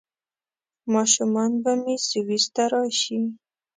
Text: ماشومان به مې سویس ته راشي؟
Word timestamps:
ماشومان 0.93 1.51
به 1.63 1.71
مې 1.81 1.95
سویس 2.09 2.45
ته 2.55 2.63
راشي؟ 2.71 3.19